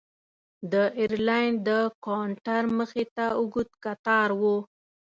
[0.71, 1.69] د ایرلاین د
[2.05, 4.41] کاونټر مخې ته اوږد کتار و.